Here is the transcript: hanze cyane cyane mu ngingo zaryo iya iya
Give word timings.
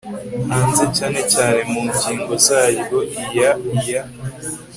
hanze 0.53 0.85
cyane 0.97 1.19
cyane 1.33 1.59
mu 1.71 1.81
ngingo 1.91 2.33
zaryo 2.45 2.97
iya 3.23 3.51
iya 3.77 4.01